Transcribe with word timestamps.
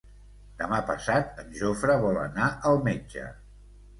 Demà 0.61 0.79
passat 0.87 1.43
en 1.43 1.51
Jofre 1.59 1.97
vol 2.05 2.19
anar 2.23 2.47
al 2.71 2.81
metge. 2.89 3.29